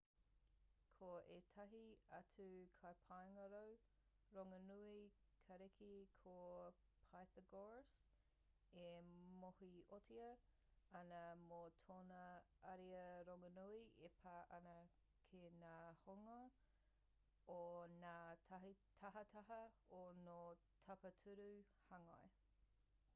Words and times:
ko 0.99 1.07
ētahi 1.33 1.81
atu 2.19 2.45
kaipāngarau 2.83 3.73
rongonui 4.37 5.03
kariki 5.49 5.89
ko 6.23 6.33
pythagoras 7.11 7.91
e 8.85 8.87
mōhiotia 9.45 10.31
ana 11.03 11.21
mō 11.43 11.61
tōna 11.91 12.23
ariā 12.73 13.05
rongonui 13.31 13.77
e 14.11 14.13
pā 14.25 14.35
ana 14.61 14.75
ki 15.29 15.45
ngā 15.63 15.75
hononga 16.03 17.57
o 17.61 17.63
ngā 18.01 18.17
tahataha 19.05 19.63
o 20.03 20.05
ngā 20.27 20.43
tapatoru 20.89 21.51
hāngai 21.91 22.31